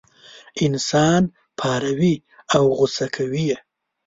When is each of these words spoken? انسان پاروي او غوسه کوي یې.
انسان 0.65 1.21
پاروي 1.59 2.15
او 2.55 2.63
غوسه 2.77 3.05
کوي 3.15 3.43
یې. 3.49 3.57